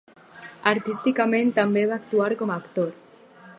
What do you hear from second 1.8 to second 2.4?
va actuar